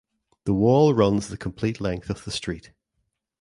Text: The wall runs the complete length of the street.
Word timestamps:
The 0.45 0.55
wall 0.55 0.95
runs 0.95 1.27
the 1.27 1.37
complete 1.37 1.79
length 1.79 2.09
of 2.09 2.23
the 2.25 2.31
street. 2.31 2.71